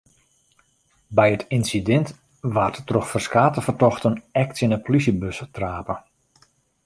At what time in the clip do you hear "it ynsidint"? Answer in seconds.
1.35-2.09